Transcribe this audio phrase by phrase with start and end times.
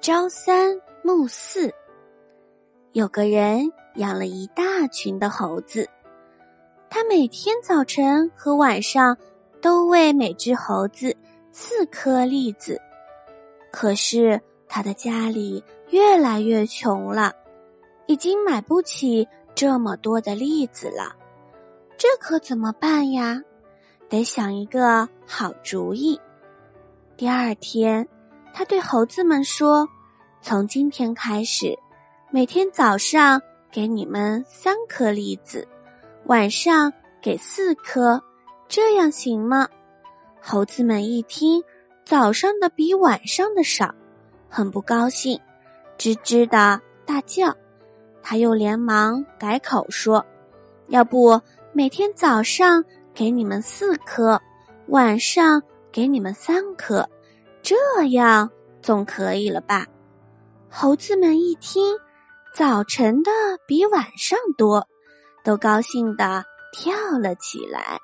[0.00, 1.70] 朝三暮四，
[2.92, 5.86] 有个人养了一大群的猴子，
[6.88, 9.14] 他每天早晨和晚上
[9.60, 11.14] 都喂每只猴子
[11.52, 12.80] 四颗栗子。
[13.70, 17.34] 可是他的家里越来越穷了，
[18.06, 21.14] 已经买不起这么多的栗子了，
[21.98, 23.38] 这可怎么办呀？
[24.08, 26.18] 得想一个好主意。
[27.18, 28.08] 第二天。
[28.52, 29.88] 他对猴子们说
[30.42, 31.78] ：“从今天开始，
[32.30, 33.40] 每天早上
[33.70, 35.68] 给你们三颗栗子，
[36.24, 38.20] 晚上给四颗，
[38.66, 39.68] 这样行吗？”
[40.40, 41.62] 猴子们一听，
[42.04, 43.94] 早上的比晚上的少，
[44.48, 45.38] 很不高兴，
[45.98, 47.54] 吱吱的大叫。
[48.22, 50.24] 他又连忙改口说
[50.88, 51.38] ：“要不
[51.72, 52.82] 每天早上
[53.12, 54.40] 给你们四颗，
[54.86, 57.06] 晚上给你们三颗。”
[57.62, 57.76] 这
[58.12, 59.86] 样总可以了吧？
[60.72, 61.98] 猴子们一听，
[62.54, 63.30] 早晨的
[63.66, 64.86] 比晚上多，
[65.44, 67.98] 都高兴地跳了起来。